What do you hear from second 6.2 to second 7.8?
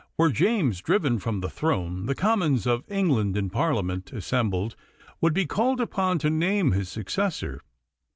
name his successor.